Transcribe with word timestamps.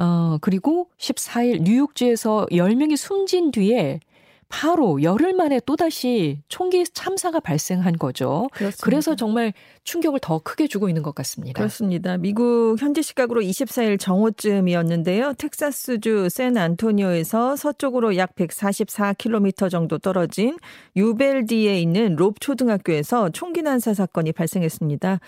어, 0.00 0.38
그리고 0.40 0.88
14일 0.98 1.62
뉴욕주에서 1.62 2.46
10명이 2.50 2.96
숨진 2.96 3.50
뒤에 3.50 4.00
바로 4.48 5.00
열흘 5.02 5.32
만에 5.32 5.60
또다시 5.64 6.40
총기 6.48 6.84
참사가 6.84 7.38
발생한 7.38 7.98
거죠. 7.98 8.48
그렇습니다. 8.52 8.84
그래서 8.84 9.14
정말 9.14 9.52
충격을 9.84 10.18
더 10.20 10.40
크게 10.40 10.66
주고 10.66 10.88
있는 10.88 11.02
것 11.02 11.14
같습니다. 11.14 11.56
그렇습니다. 11.56 12.16
미국 12.16 12.76
현지 12.80 13.00
시각으로 13.00 13.42
24일 13.42 14.00
정오쯤이었는데요. 14.00 15.34
텍사스주 15.34 16.28
샌 16.30 16.56
안토니오에서 16.56 17.54
서쪽으로 17.54 18.16
약 18.16 18.34
144km 18.34 19.70
정도 19.70 19.98
떨어진 19.98 20.58
유벨디에 20.96 21.80
있는 21.80 22.16
롭 22.16 22.40
초등학교에서 22.40 23.30
총기 23.30 23.62
난사 23.62 23.94
사건이 23.94 24.32
발생했습니다. 24.32 25.20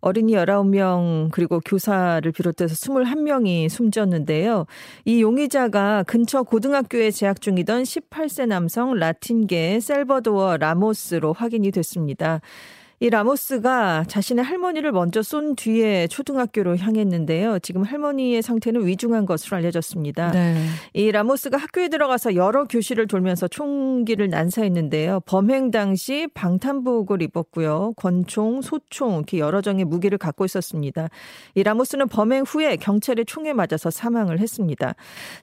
어린이 0.00 0.34
19명 0.34 1.30
그리고 1.32 1.60
교사를 1.60 2.30
비롯해서 2.30 2.74
21명이 2.74 3.68
숨졌는데요. 3.68 4.66
이 5.04 5.22
용의자가 5.22 6.04
근처 6.04 6.42
고등학교에 6.42 7.10
재학 7.10 7.40
중이던 7.40 7.82
18세 7.82 8.46
남성 8.46 8.94
라틴계 8.94 9.80
셀버도어 9.80 10.58
라모스로 10.58 11.32
확인이 11.32 11.70
됐습니다. 11.70 12.40
이 13.00 13.10
라모스가 13.10 14.06
자신의 14.08 14.44
할머니를 14.44 14.90
먼저 14.90 15.22
쏜 15.22 15.54
뒤에 15.54 16.08
초등학교로 16.08 16.78
향했는데요. 16.78 17.60
지금 17.60 17.84
할머니의 17.84 18.42
상태는 18.42 18.86
위중한 18.86 19.24
것으로 19.24 19.56
알려졌습니다. 19.56 20.32
네. 20.32 20.56
이 20.94 21.12
라모스가 21.12 21.56
학교에 21.56 21.88
들어가서 21.88 22.34
여러 22.34 22.64
교실을 22.64 23.06
돌면서 23.06 23.46
총기를 23.46 24.28
난사했는데요. 24.30 25.20
범행 25.26 25.70
당시 25.70 26.26
방탄복을 26.34 27.22
입었고요. 27.22 27.92
권총, 27.96 28.62
소총 28.62 29.14
이렇게 29.18 29.38
여러 29.38 29.60
종의 29.60 29.84
무기를 29.84 30.18
갖고 30.18 30.44
있었습니다. 30.44 31.08
이 31.54 31.62
라모스는 31.62 32.08
범행 32.08 32.42
후에 32.48 32.74
경찰의 32.76 33.26
총에 33.26 33.52
맞아서 33.52 33.90
사망을 33.90 34.40
했습니다. 34.40 34.96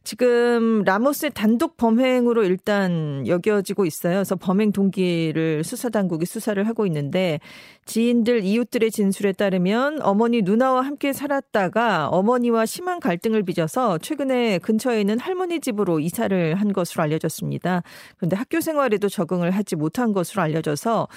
지금 0.04 0.84
라모스의 0.84 1.32
단독 1.34 1.77
범행으로 1.77 2.43
일단 2.43 3.26
여겨지고 3.26 3.85
있어요. 3.85 4.15
그래서 4.15 4.35
범행 4.35 4.74
동기를 4.74 5.63
수사 5.63 5.87
당국이 5.87 6.26
수사를 6.26 6.62
하고 6.68 6.85
있는데 6.85 7.40
지인들, 7.85 8.43
이웃들의 8.43 8.90
진술에 8.90 9.32
따르면 9.34 10.01
어머니 10.01 10.41
누나와 10.41 10.82
함께 10.82 11.13
살았다가 11.13 12.07
어머니와 12.07 12.65
심한 12.65 12.99
갈등을 12.99 13.43
빚어서 13.43 13.99
최근에 13.99 14.57
근처에 14.57 15.02
있는 15.02 15.20
할머니 15.20 15.60
집으로 15.60 15.99
이사를 15.99 16.55
한 16.55 16.74
것으로 16.74 17.04
알려졌습니다. 17.04 17.84
그런데 18.18 18.35
학교 18.35 18.60
생활에도 18.60 19.07
적응을 19.07 19.52
하지 19.52 19.76
못한 19.76 20.13
것으로 20.13 20.41
알려져서 20.41 21.07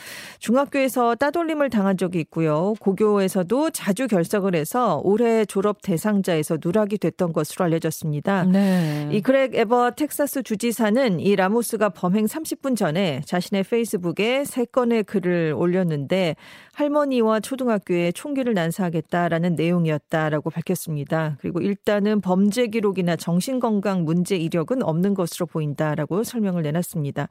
중학교에서 0.40 1.14
따돌림을 1.14 1.70
당한 1.70 1.96
적이 1.96 2.20
있고요. 2.20 2.74
고교에서도 2.80 3.70
자주 3.70 4.06
결석을 4.06 4.54
해서 4.54 5.00
올해 5.04 5.46
졸업 5.46 5.80
대상자에서 5.80 6.58
누락이 6.62 6.98
됐던 6.98 7.32
것으로 7.32 7.64
알려졌습니다. 7.64 8.44
네. 8.44 9.08
이 9.10 9.22
그렉 9.22 9.54
에버 9.54 9.92
텍사스 9.92 10.42
주지사는 10.42 11.18
이 11.20 11.34
라모스가 11.34 11.88
범행 11.88 12.26
30분 12.26 12.76
전에 12.76 13.22
자신의 13.24 13.64
페이스북에 13.64 14.44
세 14.44 14.66
건의 14.66 15.02
글을 15.04 15.54
올렸는데 15.56 16.17
で、 16.18 16.36
할머니와 16.78 17.40
초등학교에 17.40 18.12
총기를 18.12 18.54
난사하겠다라는 18.54 19.56
내용이었다라고 19.56 20.50
밝혔습니다. 20.50 21.36
그리고 21.40 21.60
일단은 21.60 22.20
범죄 22.20 22.68
기록이나 22.68 23.16
정신건강 23.16 24.04
문제 24.04 24.36
이력은 24.36 24.82
없는 24.82 25.14
것으로 25.14 25.46
보인다라고 25.46 26.22
설명을 26.22 26.62
내놨습니다. 26.62 27.28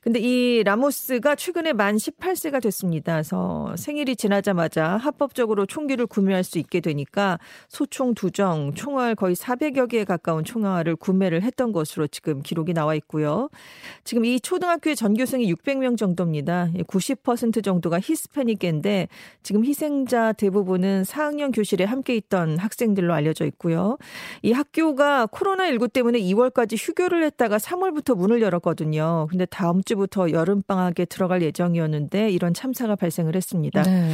근데 0.00 0.20
이 0.20 0.62
라모스가 0.64 1.34
최근에 1.34 1.74
만 1.74 1.96
18세가 1.96 2.62
됐습니다. 2.62 3.12
그래서 3.12 3.74
생일이 3.76 4.16
지나자마자 4.16 4.96
합법적으로 4.96 5.66
총기를 5.66 6.06
구매할 6.06 6.42
수 6.42 6.58
있게 6.58 6.80
되니까 6.80 7.38
소총 7.68 8.14
두정, 8.14 8.72
총알 8.74 9.14
거의 9.14 9.36
400여 9.36 9.90
개에 9.90 10.04
가까운 10.04 10.44
총알을 10.44 10.96
구매를 10.96 11.42
했던 11.42 11.72
것으로 11.72 12.06
지금 12.06 12.40
기록이 12.40 12.72
나와 12.72 12.94
있고요. 12.94 13.50
지금 14.04 14.24
이 14.24 14.40
초등학교의 14.40 14.96
전교생이 14.96 15.52
600명 15.52 15.98
정도입니다. 15.98 16.70
90% 16.86 17.62
정도가 17.62 18.00
히 18.00 18.08
히스패닉 18.08 18.58
계인데 18.78 19.08
지금 19.42 19.64
희생자 19.64 20.32
대부분은 20.32 21.02
4학년 21.02 21.54
교실에 21.54 21.84
함께 21.84 22.16
있던 22.16 22.58
학생들로 22.58 23.12
알려져 23.12 23.44
있고요. 23.46 23.98
이 24.42 24.52
학교가 24.52 25.26
코로나19 25.26 25.92
때문에 25.92 26.18
2월까지 26.20 26.76
휴교를 26.78 27.24
했다가 27.24 27.58
3월부터 27.58 28.16
문을 28.16 28.42
열었거든요. 28.42 29.26
근데 29.30 29.46
다음 29.46 29.82
주부터 29.82 30.30
여름방학에 30.30 31.04
들어갈 31.06 31.42
예정이었는데 31.42 32.30
이런 32.30 32.54
참사가 32.54 32.96
발생을 32.96 33.36
했습니다. 33.36 33.82
네. 33.82 34.12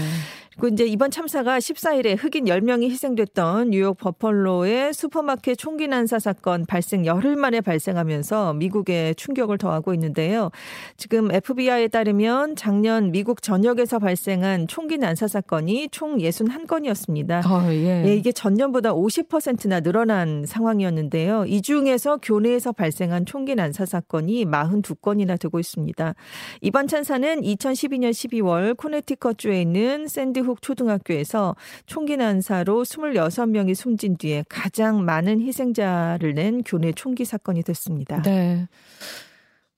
그 0.60 0.69
이제 0.69 0.84
이번 0.84 1.10
참사가 1.10 1.59
14일에 1.59 2.16
흑인 2.19 2.44
10명이 2.44 2.91
희생됐던 2.91 3.70
뉴욕 3.70 3.97
버펄로의 3.97 4.94
슈퍼마켓 4.94 5.59
총기 5.59 5.88
난사 5.88 6.19
사건 6.19 6.65
발생 6.66 7.04
열흘 7.06 7.37
만에 7.37 7.60
발생하면서 7.60 8.54
미국에 8.54 9.14
충격을 9.14 9.59
더하고 9.59 9.93
있는데요. 9.94 10.50
지금 10.97 11.32
FBI에 11.32 11.88
따르면 11.88 12.56
작년 12.56 13.10
미국 13.10 13.43
전역에서 13.43 13.98
발생한 13.98 14.69
총기 14.69 14.98
난사 14.98 15.26
사건이 15.26 15.88
총 15.91 16.19
61건이었습니다. 16.19 17.50
어, 17.50 17.72
예. 17.72 18.04
예, 18.06 18.14
이게 18.14 18.31
전년보다 18.31 18.93
50%나 18.94 19.81
늘어난 19.81 20.44
상황이었는데요. 20.47 21.47
이 21.47 21.62
중에서 21.62 22.19
교내에서 22.22 22.72
발생한 22.72 23.26
총기 23.26 23.54
난사 23.54 23.87
사건이 23.87 24.44
42건이나 24.44 25.38
되고 25.38 25.59
있습니다. 25.59 26.14
이번 26.60 26.87
참사는 26.87 27.41
2012년 27.41 28.10
12월 28.10 28.76
코네티컷주에 28.76 29.60
있는 29.60 30.06
샌드 30.06 30.44
훅 30.44 30.62
초등학교에서 30.62 31.56
총기 31.87 32.16
난사로 32.16 32.84
26명이 32.84 33.75
숨진 33.75 34.16
뒤에 34.16 34.44
가장 34.49 35.05
많은 35.05 35.41
희생자를 35.41 36.34
낸 36.34 36.62
교내 36.62 36.93
총기 36.93 37.25
사건이 37.25 37.62
됐습니다. 37.62 38.22
네. 38.22 38.69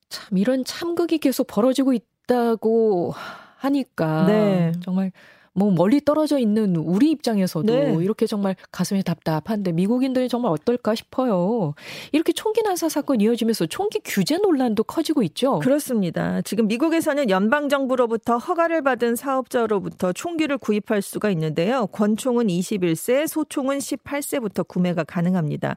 참 0.08 0.38
이런 0.38 0.64
참극이 0.64 1.18
계속 1.18 1.46
벌어지고 1.46 1.92
있다고 1.92 3.14
하니까 3.56 4.26
네. 4.26 4.72
정말 4.82 5.12
뭐 5.56 5.70
멀리 5.70 6.04
떨어져 6.04 6.38
있는 6.38 6.76
우리 6.76 7.10
입장에서도 7.10 7.74
네. 7.74 7.96
이렇게 8.02 8.26
정말 8.26 8.54
가슴이 8.70 9.02
답답한데 9.02 9.72
미국인들이 9.72 10.28
정말 10.28 10.52
어떨까 10.52 10.94
싶어요. 10.94 11.74
이렇게 12.12 12.34
총기 12.34 12.62
난사 12.62 12.90
사건 12.90 13.22
이어지면서 13.22 13.64
총기 13.66 14.00
규제 14.04 14.36
논란도 14.36 14.84
커지고 14.84 15.22
있죠. 15.22 15.58
그렇습니다. 15.60 16.42
지금 16.42 16.68
미국에서는 16.68 17.30
연방 17.30 17.70
정부로부터 17.70 18.36
허가를 18.36 18.82
받은 18.82 19.16
사업자로부터 19.16 20.12
총기를 20.12 20.58
구입할 20.58 21.00
수가 21.00 21.30
있는데요. 21.30 21.86
권총은 21.86 22.48
21세, 22.48 23.26
소총은 23.26 23.78
18세부터 23.78 24.68
구매가 24.68 25.04
가능합니다. 25.04 25.76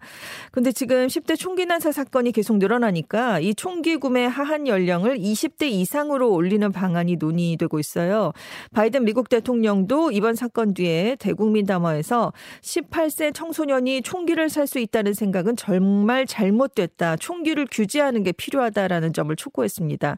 근데 0.52 0.74
지금 0.74 1.08
10대 1.08 1.38
총기 1.38 1.66
난사 1.66 1.94
사건이 1.94 2.34
계속 2.34 2.58
늘어나니까 2.58 3.40
이 3.40 3.56
총기 3.56 3.96
구매 3.96 4.26
하한 4.26 4.68
연령을 4.68 5.18
20대 5.20 5.70
이상으로 5.72 6.34
올리는 6.34 6.70
방안이 6.70 7.16
논의되고 7.16 7.80
있어요. 7.80 8.34
바이든 8.74 9.06
미국 9.06 9.30
대통령 9.30 9.69
대통령도 9.70 10.12
이번 10.12 10.36
사건 10.36 10.74
뒤에 10.74 11.16
대국민 11.20 11.66
담화에서 11.66 12.34
18세 12.62 13.34
청소년이 13.34 14.02
총기를 14.02 14.50
살 14.50 14.70
수 14.70 14.78
있다는 14.78 15.16
생각은 15.16 15.56
정말 15.56 16.28
잘못됐다. 16.28 17.16
총기를 17.16 17.66
규제하는 17.72 18.22
게 18.22 18.32
필요하다라는 18.32 19.14
점을 19.14 19.36
촉구했습니다. 19.36 20.16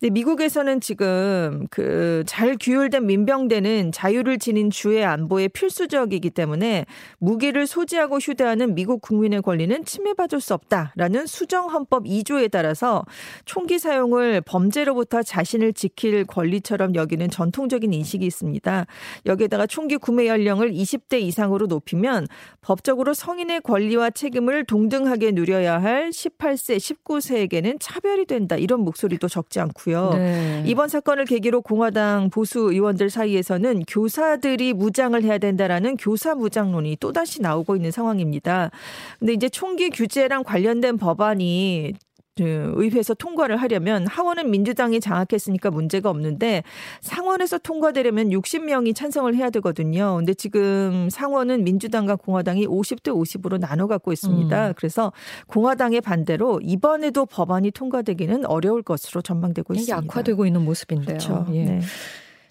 근데 0.00 0.10
미국에서는 0.10 0.80
지금 0.80 1.66
그 1.70 2.22
잘 2.26 2.56
규율된 2.58 3.06
민병대는 3.06 3.92
자유를 3.92 4.38
지닌 4.38 4.70
주의 4.70 5.04
안보에 5.04 5.48
필수적이기 5.48 6.30
때문에 6.30 6.86
무기를 7.18 7.66
소지하고 7.66 8.18
휴대하는 8.18 8.74
미국 8.74 9.02
국민의 9.02 9.42
권리는 9.42 9.84
침해받을 9.84 10.40
수 10.40 10.54
없다라는 10.54 11.26
수정 11.26 11.68
헌법 11.68 12.04
2조에 12.04 12.50
따라서 12.50 13.04
총기 13.44 13.78
사용을 13.78 14.40
범죄로부터 14.40 15.22
자신을 15.22 15.72
지킬 15.72 16.24
권리처럼 16.24 16.94
여기는 16.94 17.30
전통적인 17.30 17.92
인식이 17.92 18.24
있습니다. 18.24 18.81
여기에다가 19.26 19.66
총기 19.66 19.96
구매 19.96 20.26
연령을 20.26 20.72
20대 20.72 21.20
이상으로 21.20 21.66
높이면 21.66 22.26
법적으로 22.60 23.14
성인의 23.14 23.62
권리와 23.62 24.10
책임을 24.10 24.64
동등하게 24.64 25.32
누려야 25.32 25.82
할 25.82 26.10
18세, 26.10 26.76
19세에게는 26.76 27.78
차별이 27.80 28.24
된다. 28.26 28.56
이런 28.56 28.80
목소리도 28.80 29.28
적지 29.28 29.60
않고요. 29.60 30.10
네. 30.14 30.62
이번 30.66 30.88
사건을 30.88 31.24
계기로 31.24 31.62
공화당 31.62 32.30
보수 32.30 32.60
의원들 32.72 33.10
사이에서는 33.10 33.84
교사들이 33.88 34.72
무장을 34.72 35.20
해야 35.22 35.38
된다라는 35.38 35.96
교사 35.96 36.34
무장론이 36.34 36.96
또다시 37.00 37.42
나오고 37.42 37.76
있는 37.76 37.90
상황입니다. 37.90 38.70
근데 39.18 39.32
이제 39.32 39.48
총기 39.48 39.90
규제랑 39.90 40.44
관련된 40.44 40.98
법안이 40.98 41.94
그 41.94 42.11
의회에서 42.40 43.14
통과를 43.14 43.56
하려면 43.58 44.06
하원은 44.06 44.50
민주당이 44.50 45.00
장악했으니까 45.00 45.70
문제가 45.70 46.08
없는데 46.08 46.62
상원에서 47.00 47.58
통과되려면 47.58 48.30
60명이 48.30 48.94
찬성을 48.94 49.34
해야 49.34 49.50
되거든요. 49.50 50.16
근데 50.16 50.32
지금 50.32 51.08
상원은 51.10 51.64
민주당과 51.64 52.16
공화당이 52.16 52.66
50대 52.66 53.12
50으로 53.12 53.60
나눠 53.60 53.86
갖고 53.86 54.12
있습니다. 54.12 54.68
음. 54.68 54.74
그래서 54.76 55.12
공화당의 55.48 56.00
반대로 56.00 56.60
이번에도 56.62 57.26
법안이 57.26 57.70
통과되기는 57.72 58.46
어려울 58.46 58.82
것으로 58.82 59.20
전망되고 59.20 59.74
있습니다. 59.74 59.96
약화되고 59.96 60.46
있는 60.46 60.64
모습인데요. 60.64 61.18
그렇죠. 61.18 61.46
예. 61.52 61.64
네. 61.64 61.80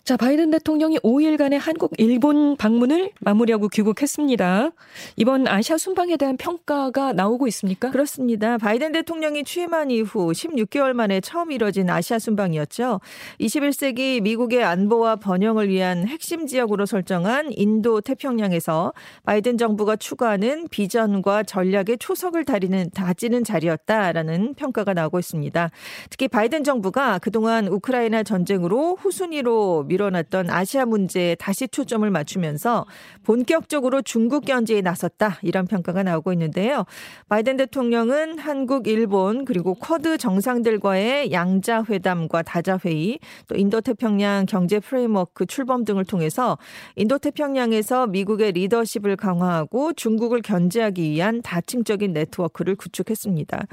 자, 0.03 0.17
바이든 0.17 0.49
대통령이 0.49 0.97
5일간의 0.97 1.59
한국, 1.59 1.91
일본 1.99 2.57
방문을 2.57 3.11
마무리하고 3.19 3.67
귀국했습니다. 3.67 4.71
이번 5.15 5.47
아시아 5.47 5.77
순방에 5.77 6.17
대한 6.17 6.37
평가가 6.37 7.13
나오고 7.13 7.45
있습니까? 7.49 7.91
그렇습니다. 7.91 8.57
바이든 8.57 8.93
대통령이 8.93 9.43
취임한 9.43 9.91
이후 9.91 10.31
16개월 10.31 10.93
만에 10.93 11.21
처음 11.21 11.51
이뤄진 11.51 11.87
아시아 11.91 12.17
순방이었죠. 12.17 12.99
21세기 13.39 14.21
미국의 14.21 14.63
안보와 14.63 15.17
번영을 15.17 15.69
위한 15.69 16.07
핵심 16.07 16.47
지역으로 16.47 16.87
설정한 16.87 17.51
인도 17.51 18.01
태평양에서 18.01 18.93
바이든 19.25 19.59
정부가 19.59 19.97
추구하는 19.97 20.67
비전과 20.69 21.43
전략의 21.43 21.99
초석을 21.99 22.43
다리는 22.45 22.89
다지는 22.91 23.43
자리였다라는 23.43 24.55
평가가 24.55 24.95
나오고 24.95 25.19
있습니다. 25.19 25.69
특히 26.09 26.27
바이든 26.27 26.63
정부가 26.63 27.19
그동안 27.19 27.67
우크라이나 27.67 28.23
전쟁으로 28.23 28.95
후순위로 28.95 29.90
밀어놨던 29.91 30.49
아시아 30.49 30.85
문제에 30.85 31.35
다시 31.35 31.67
초점을 31.67 32.09
맞추면서 32.09 32.85
본격적으로 33.23 34.01
중국 34.01 34.45
견제에 34.45 34.81
나섰다 34.81 35.37
이런 35.41 35.67
평가가 35.67 36.03
나오고 36.03 36.31
있는데요. 36.33 36.85
바이든 37.27 37.57
대통령은 37.57 38.39
한국, 38.39 38.87
일본 38.87 39.43
그리고 39.45 39.73
쿼드 39.75 40.17
정상들과의 40.17 41.31
양자 41.31 41.83
회담과 41.89 42.41
다자 42.43 42.79
회의, 42.85 43.19
또 43.47 43.55
인도 43.55 43.81
태평양 43.81 44.45
경제 44.45 44.79
프레임워크 44.79 45.45
출범 45.45 45.83
등을 45.83 46.05
통해서 46.05 46.57
인도 46.95 47.17
태평양에서 47.17 48.07
미국의 48.07 48.53
리더십을 48.53 49.17
강화하고 49.17 49.93
중국을 49.93 50.41
견제하기 50.41 51.01
위한 51.11 51.41
다층적인 51.41 52.13
네트워크를 52.13 52.75
구축했습니다. 52.75 53.65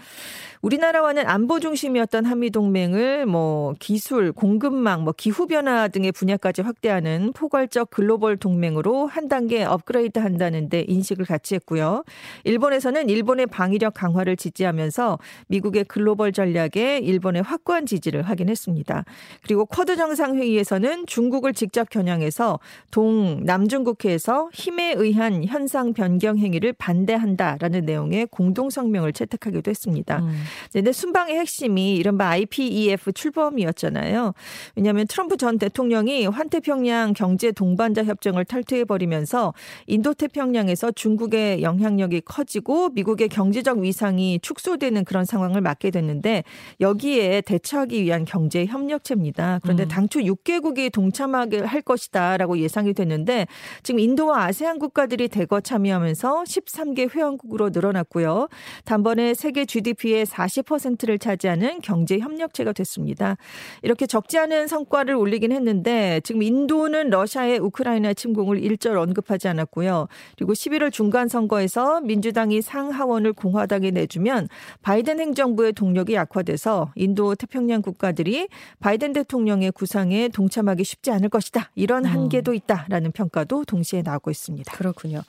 우리나라와는 0.63 1.27
안보 1.27 1.61
중심이었던 1.61 2.25
한미 2.25 2.51
동맹을 2.51 3.27
뭐 3.27 3.75
기술, 3.79 4.33
공급망, 4.33 5.05
뭐 5.05 5.15
기후 5.17 5.47
변화 5.47 5.89
등의 5.89 6.08
분야까지 6.13 6.63
확대하는 6.63 7.33
포괄적 7.35 7.91
글로벌 7.91 8.37
동맹으로 8.37 9.07
한 9.07 9.29
단계 9.29 9.65
업그레이드 9.65 10.19
한다는데 10.19 10.85
인식을 10.89 11.25
같이 11.25 11.55
했고요. 11.55 12.05
일본에서는 12.45 13.09
일본의 13.09 13.47
방위력 13.47 13.95
강화를 13.95 14.37
지지하면서 14.37 15.19
미국의 15.49 15.85
글로벌 15.85 16.33
전략에 16.33 16.99
일본의 16.99 17.43
확고한 17.43 17.87
지지를 17.87 18.23
확인했습니다. 18.23 19.05
그리고 19.43 19.67
쿼드 19.67 19.97
정상회의에서는 19.97 21.07
중국을 21.07 21.53
직접 21.53 21.91
겨냥해서 21.91 22.61
동 22.91 23.45
남중국해에서 23.45 24.51
힘에 24.53 24.95
의한 24.97 25.45
현상 25.45 25.93
변경 25.93 26.39
행위를 26.39 26.73
반대한다라는 26.73 27.85
내용의 27.85 28.29
공동 28.31 28.71
성명을 28.71 29.13
채택하기도 29.13 29.71
했습니다. 29.71 30.19
음. 30.19 30.43
근데 30.73 30.93
순방의 30.93 31.39
핵심이 31.39 31.97
이른바 31.97 32.29
IPEF 32.29 33.13
출범이었잖아요. 33.13 34.35
왜냐하면 34.77 35.07
트럼프 35.07 35.37
전 35.37 35.59
대통령 35.59 35.98
이 36.07 36.27
환태평양 36.27 37.15
경제 37.15 37.51
동반자 37.51 38.05
협정을 38.05 38.45
탈퇴해 38.45 38.85
버리면서 38.85 39.55
인도 39.87 40.15
태평양에서 40.15 40.93
중국의 40.93 41.63
영향력이 41.63 42.21
커지고 42.21 42.91
미국의 42.91 43.29
경제적 43.29 43.79
위상이 43.79 44.39
축소되는 44.41 45.05
그런 45.05 45.25
상황을 45.25 45.61
맞게 45.61 45.91
됐는데 45.91 46.45
여기에 46.81 47.41
대처하기 47.41 48.03
위한 48.05 48.25
경제 48.25 48.67
협력체입니다. 48.67 49.61
그런데 49.63 49.85
음. 49.85 49.89
당초 49.89 50.21
6개국이 50.21 50.93
동참하게 50.93 51.61
할 51.61 51.83
것이다라고 51.83 52.59
예상이 52.59 52.93
됐는데 52.95 53.47
지금 53.83 53.99
인도와 53.99 54.45
아세안 54.45 54.79
국가들이 54.79 55.29
대거 55.29 55.63
참여하면서 55.63 56.45
13개 56.45 57.15
회원국으로 57.15 57.71
늘어났고요. 57.71 58.49
단번에 58.85 59.35
세계 59.35 59.65
GDP의 59.65 60.27
40%를 60.27 61.19
차지하는 61.19 61.81
경제 61.81 62.19
협력체가 62.19 62.73
됐습니다. 62.73 63.37
이렇게 63.83 64.07
적지 64.07 64.39
않은 64.39 64.67
성과를 64.69 65.15
올리긴 65.15 65.53
했는데 65.53 65.88
지금 66.25 66.43
인도는 66.43 67.11
러시아의 67.11 67.59
우크라이나 67.59 68.15
침공을 68.15 68.63
일절 68.63 68.97
언급하지 68.97 69.49
않았고요. 69.49 70.09
그리고 70.37 70.53
11월 70.53 70.93
중간 70.93 71.29
선거에서 71.29 72.01
민주당이 72.01 72.63
상하원을 72.63 73.33
공화당에 73.33 73.91
내주면 73.91 74.49
바이든 74.83 75.21
행정부의 75.21 75.73
동력이 75.73 76.15
약화돼서 76.15 76.93
인도 76.95 77.35
태평양 77.35 77.83
국가들이 77.83 78.49
바이든 78.81 79.13
대통령의 79.13 79.73
구상에 79.73 80.29
동참하기 80.29 80.85
쉽지 80.85 81.11
않을 81.11 81.29
것이다. 81.29 81.71
이런 81.75 82.05
음. 82.05 82.11
한계도 82.11 82.55
있다라는 82.55 83.13
평가도 83.13 83.65
동시에 83.65 84.03
나오고 84.03 84.31
있습니다. 84.31 84.77
그렇군요. 84.77 85.23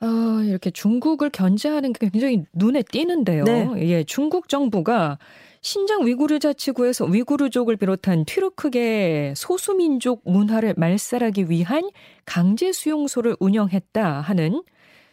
어, 0.00 0.42
이렇게 0.44 0.70
중국을 0.70 1.30
견제하는 1.30 1.92
게 1.92 2.08
굉장히 2.08 2.44
눈에 2.52 2.82
띄는데요. 2.82 3.44
네. 3.44 3.68
예, 3.78 4.04
중국 4.04 4.48
정부가 4.48 5.18
신장 5.62 6.06
위구르 6.06 6.38
자치구에서 6.38 7.04
위구르족을 7.04 7.76
비롯한 7.76 8.24
튀르크계 8.24 9.34
소수민족 9.36 10.22
문화를 10.24 10.74
말살하기 10.76 11.50
위한 11.50 11.90
강제 12.24 12.72
수용소를 12.72 13.36
운영했다 13.40 14.22
하는 14.22 14.62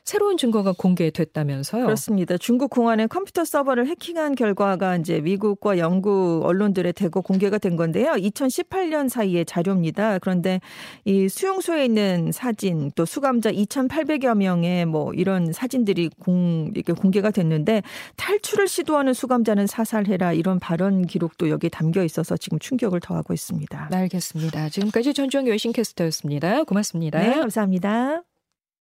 새로운 0.07 0.37
증거가 0.37 0.71
공개됐다면서요? 0.71 1.83
그렇습니다. 1.83 2.37
중국 2.37 2.69
공안의 2.69 3.09
컴퓨터 3.09 3.43
서버를 3.43 3.87
해킹한 3.87 4.35
결과가 4.35 4.95
이제 4.95 5.19
미국과 5.19 5.79
영국 5.79 6.43
언론들의 6.45 6.93
대거 6.93 7.19
공개가 7.19 7.57
된 7.57 7.75
건데요. 7.75 8.13
2018년 8.13 9.09
사이의 9.09 9.43
자료입니다. 9.43 10.19
그런데 10.19 10.61
이 11.03 11.27
수용소에 11.27 11.83
있는 11.83 12.31
사진 12.31 12.89
또 12.95 13.03
수감자 13.05 13.51
2,800여 13.51 14.37
명의 14.37 14.85
뭐 14.85 15.13
이런 15.13 15.51
사진들이 15.51 16.09
공 16.21 16.71
이렇게 16.73 16.93
공개가 16.93 17.29
됐는데 17.29 17.81
탈출을 18.15 18.69
시도하는 18.69 19.13
수감자는 19.13 19.67
사살해라 19.67 20.31
이런 20.31 20.57
발언 20.61 21.05
기록도 21.05 21.49
여기 21.49 21.69
담겨 21.69 22.01
있어서 22.05 22.37
지금 22.37 22.59
충격을 22.59 23.01
더하고 23.01 23.33
있습니다. 23.33 23.89
알겠습니다. 23.91 24.69
지금까지 24.69 25.13
전주영 25.13 25.49
여신캐스터였습니다. 25.49 26.63
고맙습니다. 26.63 27.19
네, 27.19 27.33
감사합니다. 27.33 28.26